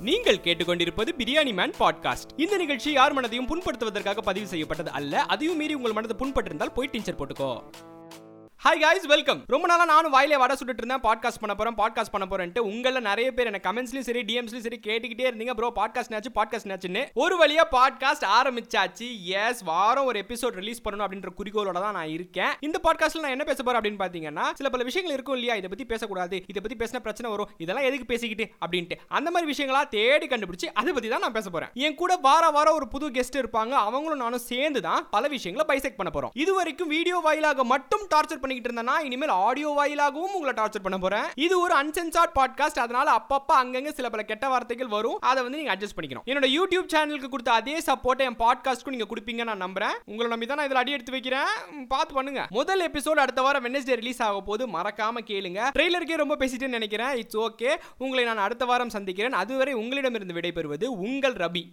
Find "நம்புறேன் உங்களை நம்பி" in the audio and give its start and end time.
49.62-50.46